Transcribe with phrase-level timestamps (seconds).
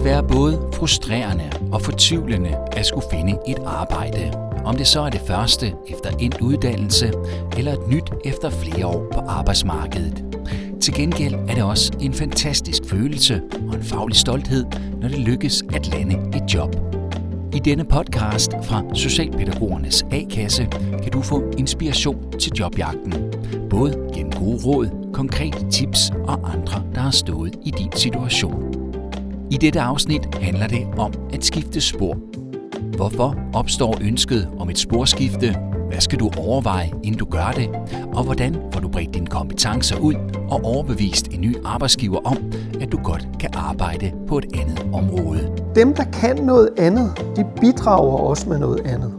[0.00, 4.32] kan være både frustrerende og fortvivlende at skulle finde et arbejde.
[4.64, 7.12] Om det så er det første efter endt uddannelse,
[7.56, 10.24] eller et nyt efter flere år på arbejdsmarkedet.
[10.80, 14.64] Til gengæld er det også en fantastisk følelse og en faglig stolthed,
[15.00, 16.76] når det lykkes at lande et job.
[17.54, 20.68] I denne podcast fra Socialpædagogernes A-kasse
[21.02, 23.14] kan du få inspiration til jobjagten.
[23.70, 28.69] Både gennem gode råd, konkrete tips og andre, der har stået i din situation.
[29.52, 32.16] I dette afsnit handler det om at skifte spor.
[32.96, 35.56] Hvorfor opstår ønsket om et sporskifte?
[35.88, 37.68] Hvad skal du overveje, inden du gør det?
[38.14, 40.14] Og hvordan får du bredt dine kompetencer ud
[40.50, 42.36] og overbevist en ny arbejdsgiver om,
[42.80, 45.52] at du godt kan arbejde på et andet område?
[45.74, 49.12] Dem, der kan noget andet, de bidrager også med noget andet.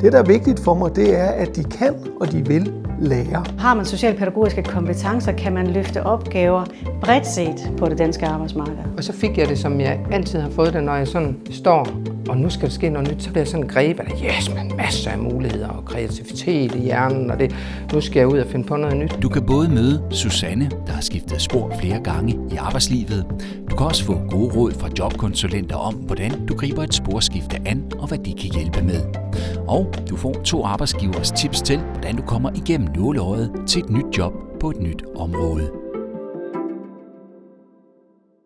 [0.00, 3.44] Det, der er vigtigt for mig, det er, at de kan og de vil lære.
[3.58, 6.64] Har man socialpædagogiske kompetencer, kan man løfte opgaver
[7.00, 8.74] bredt set på det danske arbejdsmarked.
[8.96, 11.88] Og så fik jeg det, som jeg altid har fået det, når jeg sådan står,
[12.28, 14.72] og nu skal der ske noget nyt, så bliver jeg sådan grebet af, yes, man
[14.76, 17.54] masser af muligheder og kreativitet i hjernen, og det,
[17.92, 19.18] nu skal jeg ud og finde på noget nyt.
[19.22, 23.26] Du kan både møde Susanne, der har skiftet spor flere gange i arbejdslivet.
[23.70, 27.84] Du kan også få gode råd fra jobkonsulenter om, hvordan du griber et sporskifte an
[27.98, 29.27] og hvad de kan hjælpe med.
[29.68, 34.18] Og du får to arbejdsgivers tips til, hvordan du kommer igennem nåleøjet til et nyt
[34.18, 35.72] job på et nyt område.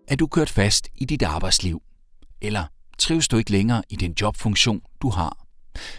[0.09, 1.83] Er du kørt fast i dit arbejdsliv?
[2.41, 2.65] Eller
[2.99, 5.37] trives du ikke længere i den jobfunktion, du har?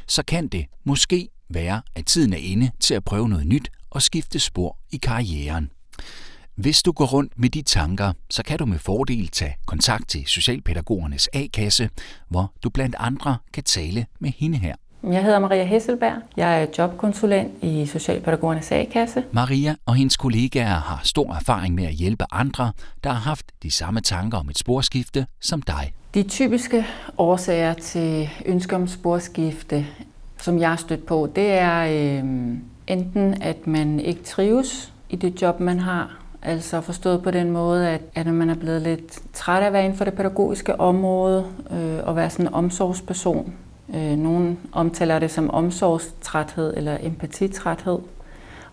[0.08, 4.02] Så kan det måske være, at tiden er inde til at prøve noget nyt og
[4.02, 5.72] skifte spor i karrieren.
[6.56, 10.26] Hvis du går rundt med de tanker, så kan du med fordel tage kontakt til
[10.26, 11.90] Socialpædagogernes A-kasse,
[12.30, 14.76] hvor du blandt andre kan tale med hende her.
[15.12, 16.14] Jeg hedder Maria Hesselberg.
[16.38, 19.24] Jeg er jobkonsulent i Socialpædagogernes A-kasse.
[19.32, 22.72] Maria og hendes kollegaer har stor erfaring med at hjælpe andre,
[23.04, 25.94] der har haft de samme tanker om et sporskifte som dig.
[26.14, 26.86] De typiske
[27.18, 29.86] årsager til ønsker om sporskifte,
[30.38, 32.24] som jeg har stødt på, det er øh,
[32.88, 37.90] enten, at man ikke trives i det job, man har, Altså forstået på den måde,
[37.90, 41.46] at, at man er blevet lidt træt af at være inden for det pædagogiske område
[41.72, 43.54] øh, og være sådan en omsorgsperson.
[43.96, 48.00] Øh, Nogle omtaler det som omsorgstræthed eller empatitræthed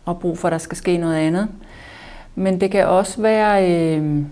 [0.05, 1.49] og brug for, at der skal ske noget andet.
[2.35, 4.23] Men det kan også være øh,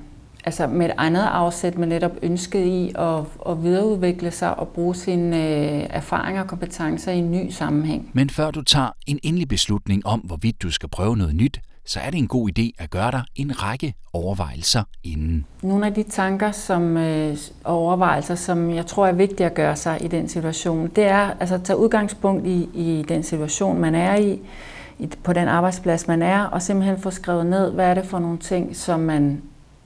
[0.44, 4.94] altså med et andet afsæt, men netop ønsket i at, at videreudvikle sig og bruge
[4.94, 8.10] sine øh, erfaringer og kompetencer i en ny sammenhæng.
[8.12, 12.00] Men før du tager en endelig beslutning om, hvorvidt du skal prøve noget nyt, så
[12.00, 15.46] er det en god idé at gøre dig en række overvejelser inden.
[15.62, 20.04] Nogle af de tanker som øh, overvejelser, som jeg tror er vigtige at gøre sig
[20.04, 24.16] i den situation, det er altså at tage udgangspunkt i, i den situation, man er
[24.16, 24.40] i,
[24.98, 28.18] i, på den arbejdsplads, man er, og simpelthen få skrevet ned, hvad er det for
[28.18, 29.42] nogle ting, som man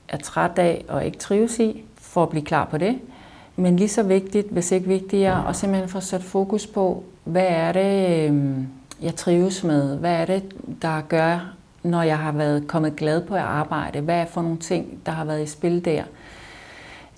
[0.08, 2.98] er træt af og ikke trives i, for at blive klar på det.
[3.56, 7.72] Men lige så vigtigt, hvis ikke vigtigere, at simpelthen få sat fokus på, hvad er
[7.72, 8.54] det, øh,
[9.02, 9.98] jeg trives med?
[9.98, 10.42] Hvad er det,
[10.82, 14.00] der gør, når jeg har været kommet glad på at arbejde?
[14.00, 16.02] Hvad er for nogle ting, der har været i spil der?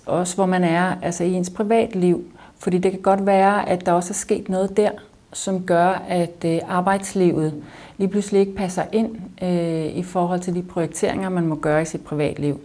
[0.05, 2.23] Også hvor man er altså i ens privatliv.
[2.59, 4.89] Fordi det kan godt være, at der også er sket noget der,
[5.33, 7.63] som gør, at øh, arbejdslivet
[7.97, 11.85] lige pludselig ikke passer ind øh, i forhold til de projekteringer, man må gøre i
[11.85, 12.59] sit privatliv.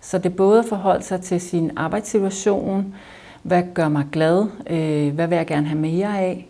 [0.00, 2.94] Så det både forholder sig til sin arbejdssituation,
[3.42, 6.48] hvad gør mig glad, øh, hvad vil jeg gerne have mere af,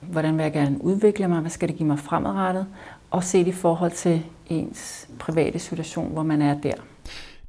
[0.00, 2.66] hvordan vil jeg gerne udvikle mig, hvad skal det give mig fremadrettet,
[3.10, 6.74] og set i forhold til ens private situation, hvor man er der.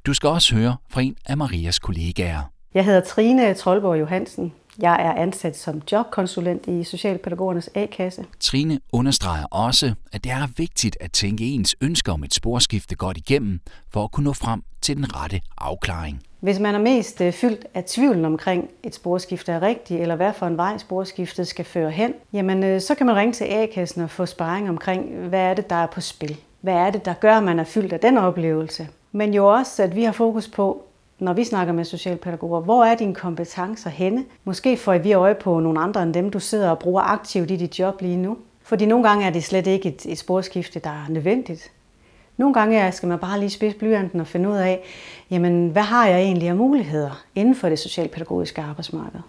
[0.06, 2.42] Du skal også høre fra en af Marias kollegaer.
[2.74, 4.52] Jeg hedder Trine Troldborg Johansen.
[4.78, 8.24] Jeg er ansat som jobkonsulent i Socialpædagogernes A-kasse.
[8.40, 13.16] Trine understreger også, at det er vigtigt at tænke ens ønsker om et sporskifte godt
[13.16, 13.60] igennem,
[13.92, 16.22] for at kunne nå frem til den rette afklaring.
[16.40, 20.32] Hvis man er mest øh, fyldt af tvivlen omkring et sporskifte er rigtigt, eller hvad
[20.32, 24.02] for en vej sporskiftet skal føre hen, jamen øh, så kan man ringe til A-kassen
[24.02, 26.36] og få sparring omkring, hvad er det, der er på spil.
[26.60, 28.88] Hvad er det, der gør, at man er fyldt af den oplevelse?
[29.12, 30.82] Men jo også, at vi har fokus på,
[31.18, 34.24] når vi snakker med socialpædagoger, hvor er dine kompetencer henne?
[34.44, 37.56] Måske får vi øje på nogle andre end dem, du sidder og bruger aktivt i
[37.56, 38.36] dit job lige nu.
[38.62, 41.70] Fordi nogle gange er det slet ikke et, et sporskifte, der er nødvendigt.
[42.38, 44.82] Nogle gange skal man bare lige spidse blyanten og finde ud af,
[45.30, 49.20] jamen, hvad har jeg egentlig af muligheder inden for det socialpædagogiske arbejdsmarked.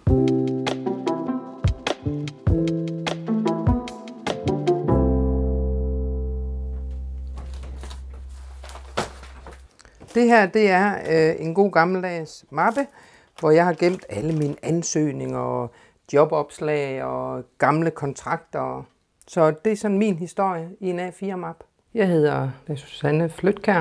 [10.14, 12.86] Det her, det er øh, en god gammeldags mappe,
[13.40, 15.70] hvor jeg har gemt alle mine ansøgninger og
[16.12, 18.86] jobopslag og gamle kontrakter.
[19.26, 21.69] Så det er sådan min historie i en A4-map.
[21.94, 23.78] Jeg hedder Susanne Flytkær,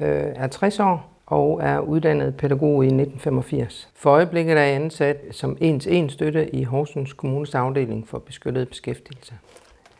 [0.00, 3.88] øh, er 60 år og er uddannet pædagog i 1985.
[3.96, 8.68] For øjeblikket er jeg ansat som ens en støtte i Horsens Kommunes afdeling for beskyttet
[8.68, 9.34] beskæftigelse.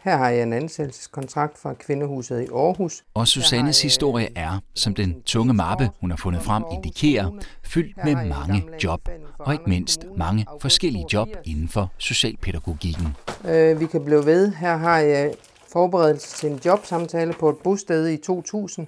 [0.05, 3.03] Her har jeg en ansættelseskontrakt fra Kvindehuset i Aarhus.
[3.15, 7.31] Og Susannes historie er, som den tunge mappe, hun har fundet frem, indikerer,
[7.65, 9.09] fyldt med mange job,
[9.39, 13.17] og ikke mindst mange forskellige job inden for socialpædagogikken.
[13.49, 14.53] Øh, vi kan blive ved.
[14.55, 15.33] Her har jeg
[15.73, 18.87] forberedelse til en jobsamtale på et bosted i 2000,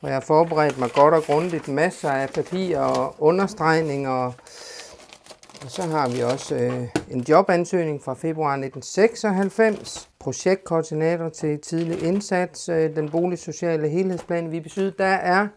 [0.00, 4.10] hvor jeg forberedte mig godt og grundigt, masser af papir og understregninger.
[4.10, 12.68] Og så har vi også øh, en jobansøgning fra februar 1996, projektkoordinator til tidlig indsats,
[12.68, 14.98] øh, den boligsociale helhedsplan vi besøgte.
[14.98, 15.48] Der er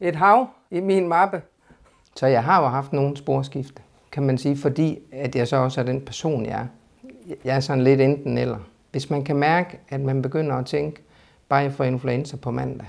[0.00, 1.42] et hav i min mappe.
[2.16, 5.80] Så jeg har jo haft nogle sporskifte, kan man sige, fordi at jeg så også
[5.80, 6.66] er den person, jeg er.
[7.44, 8.58] Jeg er sådan lidt enten eller.
[8.94, 11.02] Hvis man kan mærke, at man begynder at tænke,
[11.48, 12.86] bare jeg får influenza på mandag,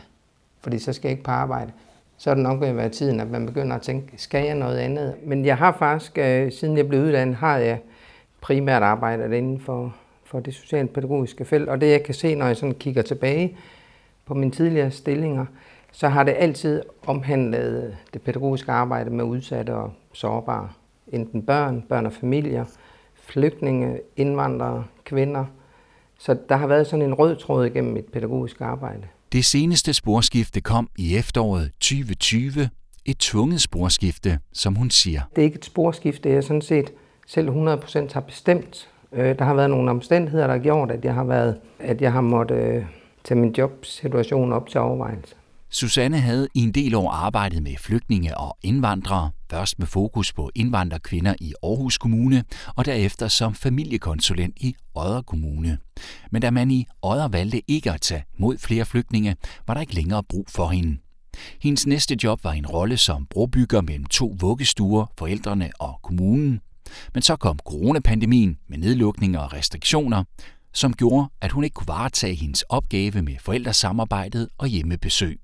[0.62, 1.72] fordi så skal jeg ikke på arbejde,
[2.18, 4.56] så er det nok ved at være tiden, at man begynder at tænke, skal jeg
[4.56, 5.16] noget andet?
[5.24, 7.80] Men jeg har faktisk, øh, siden jeg blev uddannet, har jeg
[8.42, 11.70] primært arbejdet inden for, for det socialpædagogiske felt.
[11.70, 13.58] Og det jeg kan se, når jeg sådan kigger tilbage
[14.26, 15.46] på mine tidligere stillinger,
[15.92, 20.70] så har det altid omhandlet det pædagogiske arbejde med udsatte og sårbare.
[21.08, 22.66] Enten børn, børn og familier,
[23.16, 25.46] flygtninge, indvandrere, kvinder.
[26.26, 29.02] Så der har været sådan en rød tråd igennem mit pædagogiske arbejde.
[29.32, 32.70] Det seneste sporskifte kom i efteråret 2020.
[33.06, 35.22] Et tvunget sporskifte, som hun siger.
[35.36, 36.94] Det er ikke et sporskifte, jeg sådan set
[37.28, 38.90] selv 100% har bestemt.
[39.14, 42.12] Øh, der har været nogle omstændigheder, der har gjort, at jeg har, været, at jeg
[42.12, 42.86] har måttet øh,
[43.24, 45.36] tage min jobsituation op til overvejelse.
[45.70, 50.52] Susanne havde i en del år arbejdet med flygtninge og indvandrere, først med fokus på
[50.56, 52.44] indvandrerkvinder i Aarhus Kommune,
[52.76, 55.78] og derefter som familiekonsulent i Odder Kommune.
[56.32, 59.36] Men da man i Odder valgte ikke at tage mod flere flygtninge,
[59.68, 60.98] var der ikke længere brug for hende.
[61.62, 66.62] Hendes næste job var en rolle som brobygger mellem to vuggestuer, forældrene og kommunen.
[67.14, 70.24] Men så kom coronapandemien med nedlukninger og restriktioner,
[70.74, 75.40] som gjorde, at hun ikke kunne varetage hendes opgave med forældresamarbejdet og hjemmebesøg.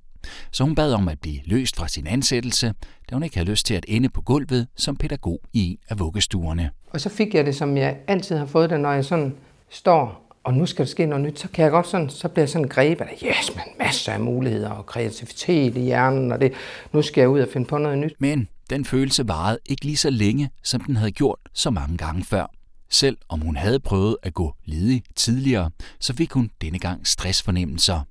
[0.51, 2.73] Så hun bad om at blive løst fra sin ansættelse,
[3.09, 5.99] da hun ikke havde lyst til at ende på gulvet som pædagog i en af
[5.99, 6.69] vuggestuerne.
[6.89, 9.35] Og så fik jeg det, som jeg altid har fået det, når jeg sådan
[9.69, 12.43] står, og nu skal der ske noget nyt, så kan jeg godt sådan, så bliver
[12.43, 16.53] jeg sådan grebet af, yes, man, masser af muligheder og kreativitet i hjernen, og det,
[16.93, 18.13] nu skal jeg ud og finde på noget nyt.
[18.19, 22.23] Men den følelse varede ikke lige så længe, som den havde gjort så mange gange
[22.23, 22.51] før.
[22.89, 28.01] Selv om hun havde prøvet at gå ledig tidligere, så fik hun denne gang stressfornemmelser.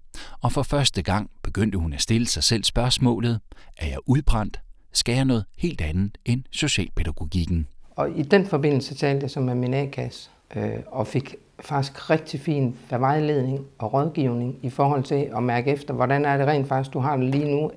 [0.41, 3.41] Og for første gang begyndte hun at stille sig selv spørgsmålet,
[3.77, 4.61] er jeg udbrændt?
[4.93, 7.67] Skal jeg noget helt andet end socialpædagogikken?
[7.91, 12.41] Og i den forbindelse talte jeg så med min A-kasse, øh, og fik faktisk rigtig
[12.41, 16.93] fin vejledning og rådgivning i forhold til at mærke efter, hvordan er det rent faktisk,
[16.95, 17.71] du har det lige nu.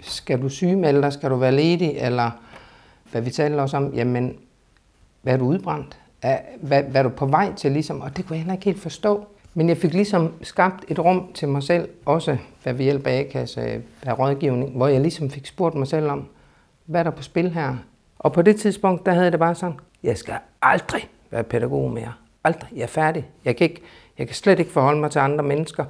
[0.00, 1.12] Skal du sygemelde dig?
[1.12, 1.90] Skal du være ledig?
[1.96, 2.30] Eller
[3.10, 4.36] hvad vi talte også om, jamen,
[5.22, 5.98] hvad er du udbrændt?
[6.60, 8.00] Hvad, hvad er du på vej til ligesom?
[8.00, 9.26] Og det kunne jeg heller ikke helt forstå.
[9.54, 13.82] Men jeg fik ligesom skabt et rum til mig selv, også hvad vi af A-kasse
[14.02, 16.28] af rådgivning, hvor jeg ligesom fik spurgt mig selv om,
[16.86, 17.76] hvad er der på spil her?
[18.18, 21.90] Og på det tidspunkt, der havde jeg det bare sådan, jeg skal aldrig være pædagog
[21.90, 22.12] mere.
[22.44, 22.70] Aldrig.
[22.76, 23.26] Jeg er færdig.
[23.44, 23.82] Jeg kan, ikke,
[24.18, 25.84] jeg kan slet ikke forholde mig til andre mennesker.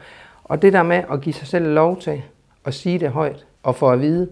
[0.44, 2.22] Og det der med at give sig selv lov til
[2.64, 4.28] at sige det højt, og få at vide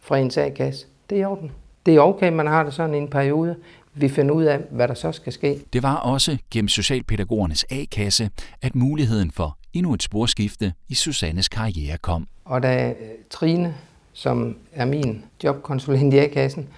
[0.00, 1.52] fra ens A-kasse, det er i orden.
[1.86, 3.56] Det er okay, man har det sådan i en periode.
[3.94, 5.60] Vi finder ud af, hvad der så skal ske.
[5.72, 8.30] Det var også gennem Socialpædagogernes A-kasse,
[8.62, 12.26] at muligheden for endnu et sporskifte i Susannes karriere kom.
[12.44, 12.94] Og da øh,
[13.30, 13.74] Trine,
[14.12, 16.68] som er min jobkonsulent i A-kassen,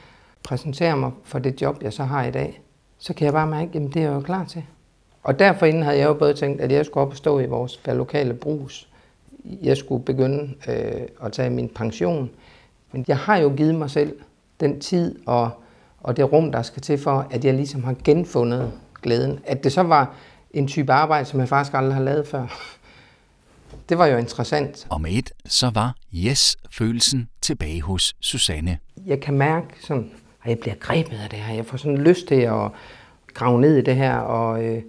[0.45, 2.61] præsenterer mig for det job, jeg så har i dag,
[2.99, 4.65] så kan jeg bare mærke, at det er jeg jo klar til.
[5.23, 7.47] Og derfor inden havde jeg jo både tænkt, at jeg skulle op og stå i
[7.47, 8.89] vores lokale brus.
[9.63, 12.31] Jeg skulle begynde øh, at tage min pension.
[12.93, 14.17] Men jeg har jo givet mig selv
[14.61, 15.51] den tid og,
[16.05, 19.39] og det rum, der skal til for, at jeg ligesom har genfundet glæden.
[19.47, 20.15] At det så var
[20.51, 22.47] en type arbejde, som jeg faktisk aldrig har lavet før.
[23.89, 24.87] Det var jo interessant.
[24.91, 28.79] Og med et, så var yes-følelsen tilbage hos Susanne.
[29.07, 30.11] Jeg kan mærke sådan,
[30.45, 31.55] at jeg bliver grebet af det her.
[31.55, 32.71] Jeg får sådan lyst til at
[33.35, 34.17] grave ned i det her.
[34.17, 34.83] Og øh,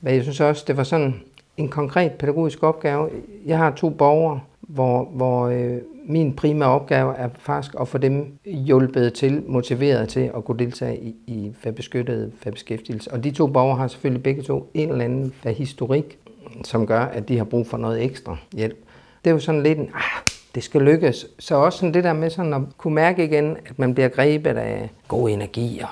[0.00, 1.22] hvad jeg synes også, det var sådan
[1.56, 3.10] en konkret pædagogisk opgave.
[3.46, 8.38] Jeg har to borgere, hvor, hvor øh, min primære opgave er faktisk at få dem
[8.44, 13.12] hjulpet til, motiveret til at kunne deltage i, i beskyttet beskæftigelse.
[13.12, 16.18] Og de to borgere har selvfølgelig begge to en eller anden historik,
[16.64, 18.76] som gør, at de har brug for noget ekstra hjælp.
[19.24, 20.22] Det er jo sådan lidt en, ah,
[20.54, 21.26] det skal lykkes.
[21.38, 24.56] Så også sådan det der med sådan at kunne mærke igen, at man bliver grebet
[24.56, 25.88] af god energi og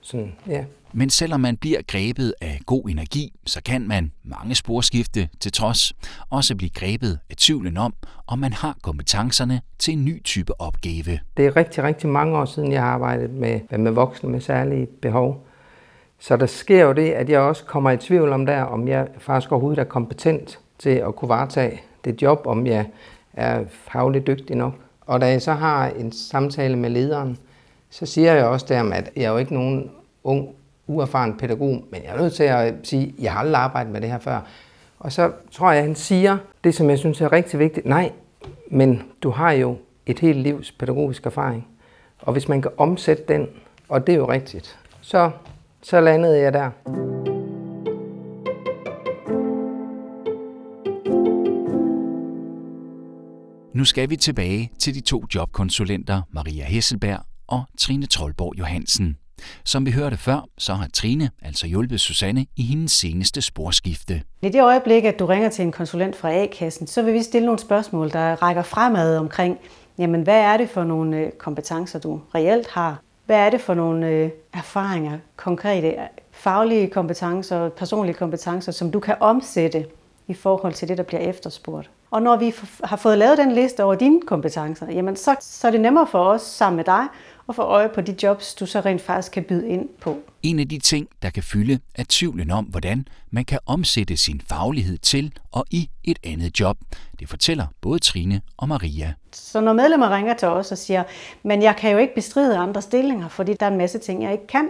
[0.00, 0.64] Sådan, ja.
[0.98, 5.92] Men selvom man bliver grebet af god energi, så kan man, mange sporskifte til trods,
[6.30, 7.94] også blive grebet af tvivlen om,
[8.26, 11.20] om man har kompetencerne til en ny type opgave.
[11.36, 14.86] Det er rigtig, rigtig mange år siden, jeg har arbejdet med, med voksne med særlige
[14.86, 15.46] behov.
[16.18, 19.08] Så der sker jo det, at jeg også kommer i tvivl om der, om jeg
[19.18, 22.86] faktisk overhovedet er kompetent til at kunne varetage det job, om jeg
[23.32, 24.74] er fagligt dygtig nok.
[25.00, 27.38] Og da jeg så har en samtale med lederen,
[27.90, 29.90] så siger jeg også der, at jeg er jo ikke nogen
[30.24, 30.48] ung,
[30.86, 34.00] uerfaren pædagog, men jeg er nødt til at sige, at jeg har aldrig arbejdet med
[34.00, 34.40] det her før.
[34.98, 37.86] Og så tror jeg, at han siger det, som jeg synes er rigtig vigtigt.
[37.86, 38.12] Nej,
[38.70, 39.76] men du har jo
[40.06, 41.66] et helt livs pædagogisk erfaring.
[42.18, 43.46] Og hvis man kan omsætte den,
[43.88, 45.30] og det er jo rigtigt, så,
[45.82, 46.70] så landede jeg der.
[53.74, 59.16] Nu skal vi tilbage til de to jobkonsulenter, Maria Hesselberg og Trine Trollborg Johansen.
[59.64, 64.22] Som vi hørte før, så har Trine altså hjulpet Susanne i hendes seneste sporskifte.
[64.42, 67.46] I det øjeblik, at du ringer til en konsulent fra A-kassen, så vil vi stille
[67.46, 69.58] nogle spørgsmål, der rækker fremad omkring,
[69.98, 73.00] jamen hvad er det for nogle øh, kompetencer, du reelt har?
[73.26, 75.94] Hvad er det for nogle øh, erfaringer, konkrete øh,
[76.30, 79.86] faglige kompetencer, personlige kompetencer, som du kan omsætte
[80.28, 81.90] i forhold til det, der bliver efterspurgt?
[82.10, 85.70] Og når vi har fået lavet den liste over dine kompetencer, jamen så, så er
[85.70, 87.06] det nemmere for os sammen med dig
[87.48, 90.18] at få øje på de jobs, du så rent faktisk kan byde ind på.
[90.42, 94.40] En af de ting, der kan fylde, er tvivlen om, hvordan man kan omsætte sin
[94.48, 96.76] faglighed til og i et andet job.
[97.20, 99.14] Det fortæller både Trine og Maria.
[99.32, 101.02] Så når medlemmer ringer til os og siger,
[101.42, 104.32] men jeg kan jo ikke bestride andre stillinger, fordi der er en masse ting, jeg
[104.32, 104.68] ikke kan,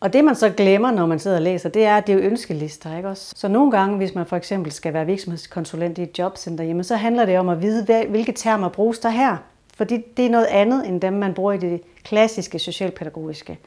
[0.00, 2.16] og det man så glemmer, når man sidder og læser, det er, at det er
[2.16, 2.96] jo ønskelister.
[2.96, 3.32] Ikke også?
[3.36, 6.96] Så nogle gange, hvis man for eksempel skal være virksomhedskonsulent i et jobcenter, jamen, så
[6.96, 9.36] handler det om at vide, hvilke termer bruges der her.
[9.76, 13.58] Fordi det er noget andet, end dem man bruger i det klassiske socialpædagogiske.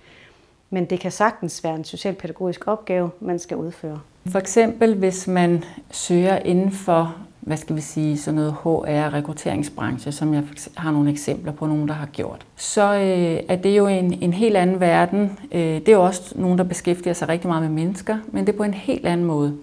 [0.70, 4.00] Men det kan sagtens være en socialpædagogisk opgave, man skal udføre.
[4.26, 10.12] For eksempel, hvis man søger inden for hvad skal vi sige, sådan noget HR, rekrutteringsbranche,
[10.12, 10.44] som jeg
[10.78, 14.34] har nogle eksempler på nogen, der har gjort, så øh, er det jo en, en
[14.34, 15.40] helt anden verden.
[15.52, 18.54] Øh, det er jo også nogen, der beskæftiger sig rigtig meget med mennesker, men det
[18.54, 19.58] er på en helt anden måde.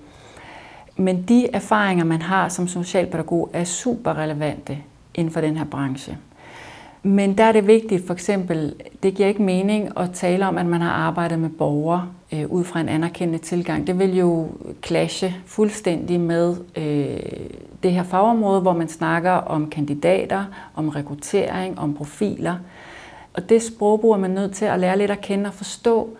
[0.97, 4.79] Men de erfaringer, man har som socialpædagog, er super relevante
[5.15, 6.19] inden for den her branche.
[7.07, 10.67] Men der er det vigtigt, for eksempel, det giver ikke mening at tale om, at
[10.67, 13.87] man har arbejdet med borgere øh, ud fra en anerkendende tilgang.
[13.87, 14.49] Det vil jo
[14.87, 17.43] clashe fuldstændig med øh,
[17.83, 20.45] det her fagområde, hvor man snakker om kandidater,
[20.75, 22.55] om rekruttering, om profiler.
[23.35, 26.17] Og det sprogbrug er man nødt til at lære lidt at kende og forstå,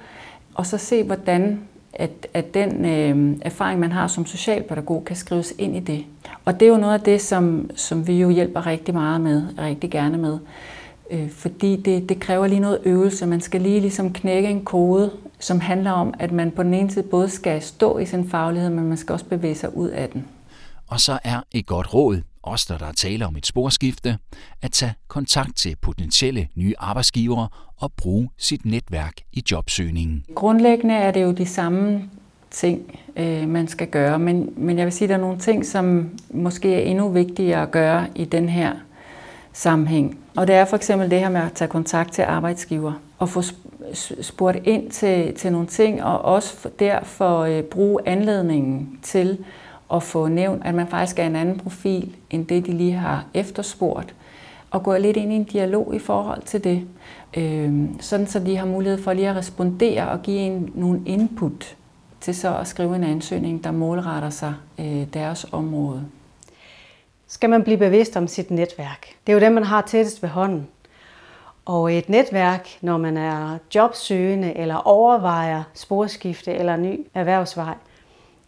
[0.55, 1.61] og så se, hvordan
[1.93, 6.05] at, at den øh, erfaring, man har som socialpædagog, kan skrives ind i det.
[6.45, 9.43] Og det er jo noget af det, som, som vi jo hjælper rigtig meget med,
[9.59, 10.39] rigtig gerne med.
[11.11, 13.27] Øh, fordi det, det kræver lige noget øvelse.
[13.27, 16.91] Man skal lige ligesom knække en kode, som handler om, at man på den ene
[16.91, 20.09] side både skal stå i sin faglighed, men man skal også bevæge sig ud af
[20.09, 20.25] den.
[20.87, 24.19] Og så er et godt råd, også når der er tale om et sporskifte,
[24.63, 30.25] at tage kontakt til potentielle nye arbejdsgivere og bruge sit netværk i jobsøgningen.
[30.35, 32.03] Grundlæggende er det jo de samme
[32.51, 35.67] ting, øh, man skal gøre, men, men jeg vil sige, at der er nogle ting,
[35.67, 38.73] som måske er endnu vigtigere at gøre i den her
[39.57, 40.19] sammenhæng.
[40.37, 43.43] Og det er for eksempel det her med at tage kontakt til arbejdsgiver og få
[44.21, 49.39] spurgt ind til, til nogle ting, og også derfor øh, bruge anledningen til
[49.95, 53.25] at få nævnt, at man faktisk er en anden profil, end det de lige har
[53.35, 54.15] efterspurgt,
[54.71, 56.83] og gå lidt ind i en dialog i forhold til det,
[57.37, 61.77] øh, sådan så de har mulighed for lige at respondere og give en nogle input
[62.21, 66.05] til så at skrive en ansøgning, der målretter sig øh, deres område
[67.29, 69.07] skal man blive bevidst om sit netværk.
[69.27, 70.69] Det er jo det, man har tættest ved hånden.
[71.65, 77.75] Og et netværk, når man er jobsøgende eller overvejer sporskifte eller ny erhvervsvej,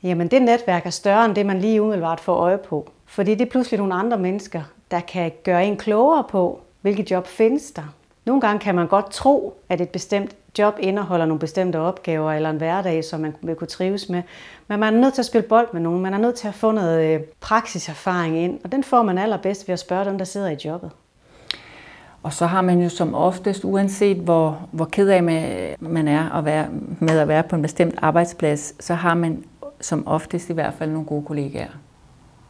[0.02, 2.90] jamen det netværk er større end det, man lige umiddelbart får øje på.
[3.06, 7.26] Fordi det er pludselig nogle andre mennesker, der kan gøre en klogere på, hvilke job
[7.26, 7.94] findes der.
[8.28, 12.50] Nogle gange kan man godt tro, at et bestemt job indeholder nogle bestemte opgaver eller
[12.50, 14.23] en hverdag, som man vil kunne trives med.
[14.68, 16.02] Men man er nødt til at spille bold med nogen.
[16.02, 19.68] Man er nødt til at få noget øh, praksiserfaring ind, og den får man allerbedst
[19.68, 20.90] ved at spørge dem, der sidder i jobbet.
[22.23, 26.30] Og så har man jo som oftest, uanset hvor, hvor ked af med, man er
[26.30, 26.68] at være,
[27.00, 29.44] med at være på en bestemt arbejdsplads, så har man
[29.80, 31.78] som oftest i hvert fald nogle gode kollegaer.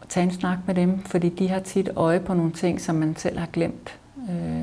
[0.08, 3.16] Tag en snak med dem, fordi de har tit øje på nogle ting, som man
[3.16, 3.99] selv har glemt
[4.30, 4.58] øh,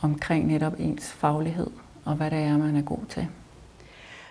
[0.00, 1.70] omkring netop ens faglighed
[2.08, 3.28] og hvad det er, man er god til.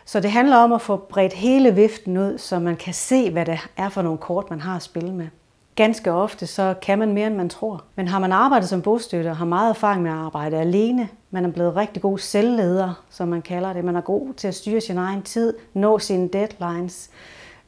[0.05, 3.45] Så det handler om at få bredt hele viften ud, så man kan se, hvad
[3.45, 5.27] det er for nogle kort, man har at spille med.
[5.75, 7.83] Ganske ofte så kan man mere, end man tror.
[7.95, 11.51] Men har man arbejdet som bostøtter, har meget erfaring med at arbejde alene, man er
[11.51, 13.85] blevet rigtig god selvleder, som man kalder det.
[13.85, 17.09] Man er god til at styre sin egen tid, nå sine deadlines,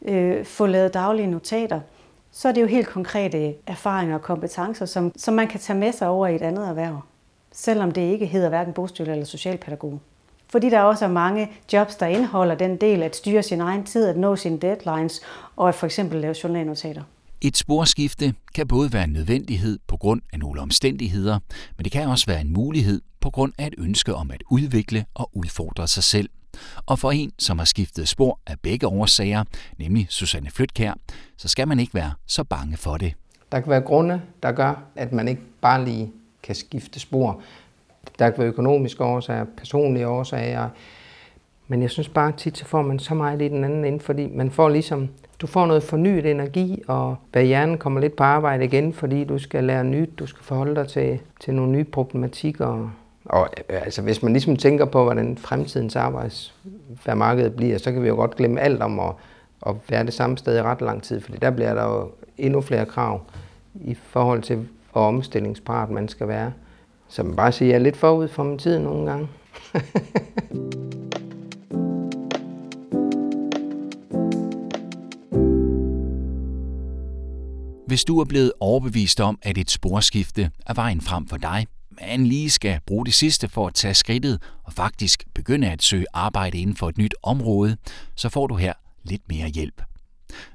[0.01, 1.79] øh, få lavet daglige notater.
[2.31, 5.91] Så er det jo helt konkrete erfaringer og kompetencer, som, som man kan tage med
[5.91, 7.01] sig over i et andet erhverv.
[7.61, 9.99] Selvom det ikke hedder hverken bostøtter eller socialpædagog.
[10.49, 14.07] Fordi der også er mange jobs, der indeholder den del at styre sin egen tid,
[14.07, 15.21] at nå sine deadlines
[15.55, 17.03] og at for eksempel lave journalnotater.
[17.41, 21.39] Et sporskifte kan både være en nødvendighed på grund af nogle omstændigheder,
[21.77, 25.05] men det kan også være en mulighed på grund af et ønske om at udvikle
[25.13, 26.29] og udfordre sig selv.
[26.85, 29.43] Og for en, som har skiftet spor af begge årsager,
[29.77, 30.93] nemlig Susanne Flytkær,
[31.37, 33.13] så skal man ikke være så bange for det.
[33.51, 36.11] Der kan være grunde, der gør, at man ikke bare lige
[36.49, 37.41] kan skifte spor.
[38.19, 40.69] Der kan være økonomiske årsager, personlige årsager,
[41.67, 43.99] men jeg synes bare at tit, så får man så meget i den anden ende,
[43.99, 45.09] fordi man får ligesom,
[45.41, 49.37] du får noget fornyet energi, og hvad hjernen kommer lidt på arbejde igen, fordi du
[49.37, 52.91] skal lære nyt, du skal forholde dig til, til nogle nye problematikker.
[53.25, 58.07] Og øh, altså, hvis man ligesom tænker på, hvordan fremtidens arbejdsmarked bliver, så kan vi
[58.07, 59.13] jo godt glemme alt om at,
[59.67, 62.61] at være det samme sted i ret lang tid, fordi der bliver der jo endnu
[62.61, 63.21] flere krav
[63.75, 66.51] i forhold til, og omstillingsparat man skal være.
[67.07, 69.27] Så man bare siger, jeg er lidt forud for min tid nogle gange.
[77.89, 82.25] Hvis du er blevet overbevist om, at et sporskifte er vejen frem for dig, men
[82.25, 86.57] lige skal bruge det sidste for at tage skridtet og faktisk begynde at søge arbejde
[86.57, 87.77] inden for et nyt område,
[88.15, 89.81] så får du her lidt mere hjælp.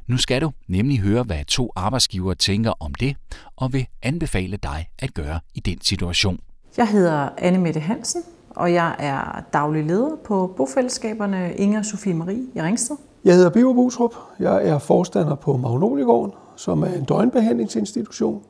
[0.06, 3.16] Nu skal du nemlig høre, hvad to arbejdsgivere tænker om det,
[3.56, 6.38] og vil anbefale dig at gøre i den situation.
[6.76, 12.42] Jeg hedder Anne Mette Hansen, og jeg er daglig leder på bofællesskaberne Inger Sofie Marie
[12.54, 12.96] i Ringsted.
[13.24, 14.14] Jeg hedder Biver Busrup.
[14.40, 18.42] Jeg er forstander på Magnoliegården, som er en døgnbehandlingsinstitution.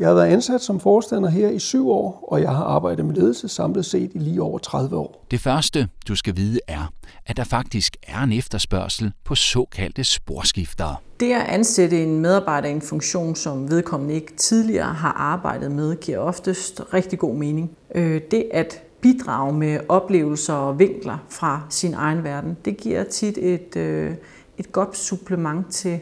[0.00, 3.14] Jeg har været ansat som forstander her i syv år, og jeg har arbejdet med
[3.14, 5.26] ledelse samlet set i lige over 30 år.
[5.30, 6.92] Det første, du skal vide, er,
[7.26, 10.96] at der faktisk er en efterspørgsel på såkaldte sporskiftere.
[11.20, 15.96] Det at ansætte en medarbejder i en funktion, som vedkommende ikke tidligere har arbejdet med,
[15.96, 17.70] giver oftest rigtig god mening.
[17.94, 23.38] Øh, det at bidrage med oplevelser og vinkler fra sin egen verden, det giver tit
[23.38, 24.14] et, øh,
[24.58, 26.00] et godt supplement til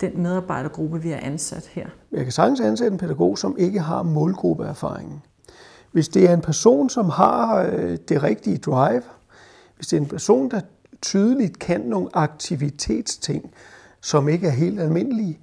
[0.00, 1.86] den medarbejdergruppe, vi har ansat her.
[2.12, 5.22] Jeg kan sagtens ansætte en pædagog, som ikke har målgruppeerfaringen.
[5.92, 9.02] Hvis det er en person, som har øh, det rigtige drive,
[9.76, 10.60] hvis det er en person, der
[11.02, 13.50] tydeligt kan nogle aktivitetsting,
[14.00, 15.38] som ikke er helt almindelige,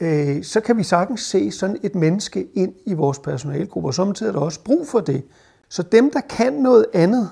[0.00, 4.30] øh, så kan vi sagtens se sådan et menneske ind i vores personalgruppe, og samtidig
[4.30, 5.22] er der også brug for det.
[5.68, 7.30] Så dem, der kan noget andet,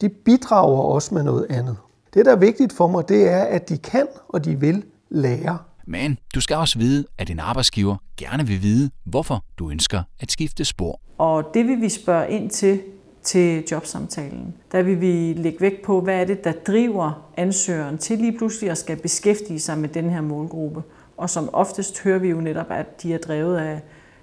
[0.00, 1.76] de bidrager også med noget andet.
[2.14, 5.58] Det, der er vigtigt for mig, det er, at de kan og de vil lære.
[5.86, 10.32] Men du skal også vide, at en arbejdsgiver gerne vil vide, hvorfor du ønsker at
[10.32, 11.00] skifte spor.
[11.18, 12.80] Og det vil vi spørge ind til
[13.26, 14.54] til jobsamtalen.
[14.72, 18.70] Der vil vi lægge vægt på, hvad er det, der driver ansøgeren til lige pludselig
[18.70, 20.82] at skal beskæftige sig med den her målgruppe.
[21.16, 23.80] Og som oftest hører vi jo netop, at de er drevet af,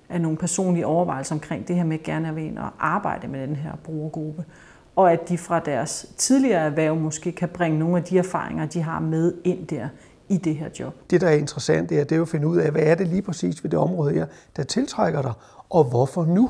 [0.10, 3.56] af nogle personlige overvejelser omkring det her med gerne at ind at arbejde med den
[3.56, 4.43] her brugergruppe.
[4.95, 8.82] Og at de fra deres tidligere erhverv måske kan bringe nogle af de erfaringer, de
[8.82, 9.88] har med ind der
[10.29, 10.93] i det her job.
[11.09, 13.07] Det, der er interessant, det er, det er at finde ud af, hvad er det
[13.07, 15.33] lige præcis ved det område her, der tiltrækker dig,
[15.69, 16.49] og hvorfor nu?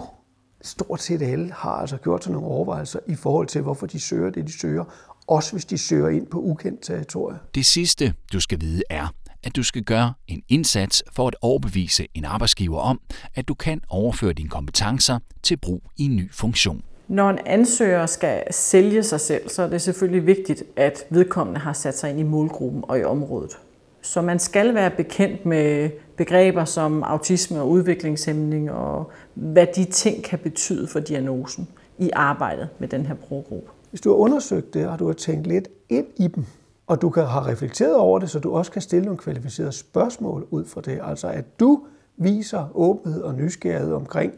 [0.61, 4.29] Stort set alle har altså gjort sig nogle overvejelser i forhold til, hvorfor de søger
[4.29, 4.83] det, de søger,
[5.27, 7.37] også hvis de søger ind på ukendt territorie.
[7.55, 9.07] Det sidste, du skal vide, er,
[9.43, 13.01] at du skal gøre en indsats for at overbevise en arbejdsgiver om,
[13.35, 16.83] at du kan overføre dine kompetencer til brug i en ny funktion.
[17.07, 21.73] Når en ansøger skal sælge sig selv, så er det selvfølgelig vigtigt, at vedkommende har
[21.73, 23.59] sat sig ind i målgruppen og i området.
[24.01, 30.23] Så man skal være bekendt med begreber som autisme og udviklingshemning og hvad de ting
[30.23, 33.69] kan betyde for diagnosen i arbejdet med den her brugergruppe.
[33.89, 36.45] Hvis du har undersøgt det, og du har tænkt lidt ind i dem,
[36.87, 40.47] og du kan have reflekteret over det, så du også kan stille nogle kvalificerede spørgsmål
[40.51, 40.99] ud fra det.
[41.03, 41.81] Altså at du
[42.17, 44.33] viser åbenhed og nysgerrighed omkring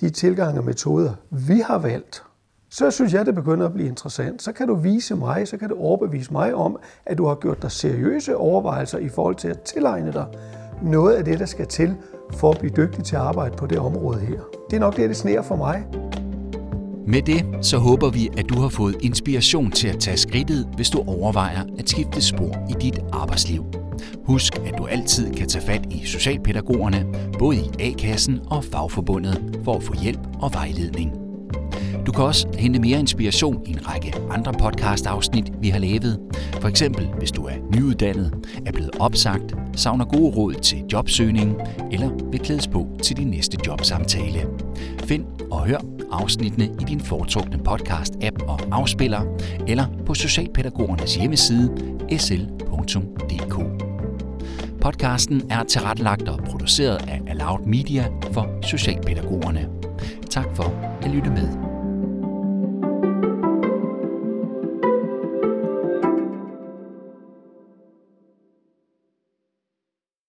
[0.00, 2.22] de tilgange og metoder, vi har valgt,
[2.70, 4.42] så synes jeg, det begynder at blive interessant.
[4.42, 7.62] Så kan du vise mig, så kan du overbevise mig om, at du har gjort
[7.62, 10.26] dig seriøse overvejelser i forhold til at tilegne dig
[10.82, 11.94] noget af det, der skal til
[12.34, 14.40] for at blive dygtig til at arbejde på det område her.
[14.70, 15.86] Det er nok det, det sneer for mig.
[17.06, 20.90] Med det så håber vi, at du har fået inspiration til at tage skridtet, hvis
[20.90, 23.89] du overvejer at skifte spor i dit arbejdsliv.
[24.24, 27.06] Husk, at du altid kan tage fat i socialpædagogerne,
[27.38, 31.12] både i A-kassen og fagforbundet, for at få hjælp og vejledning.
[32.06, 36.18] Du kan også hente mere inspiration i en række andre podcast-afsnit, vi har lavet.
[36.60, 38.34] For eksempel, hvis du er nyuddannet,
[38.66, 41.56] er blevet opsagt, savner gode råd til jobsøgning
[41.92, 44.46] eller vil klædes på til din næste jobsamtale.
[45.04, 45.78] Find og hør
[46.12, 49.22] afsnittene i din foretrukne podcast-app og afspiller,
[49.68, 51.70] eller på Socialpædagogernes hjemmeside
[52.18, 53.49] sl.dk.
[54.80, 59.68] Podcasten er tilrettelagt og produceret af Aloud Media for Socialpædagogerne.
[60.30, 61.59] Tak for at lytte med.